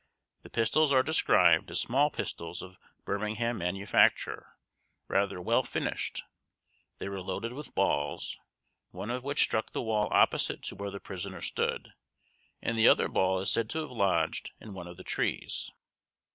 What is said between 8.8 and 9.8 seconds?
one of which struck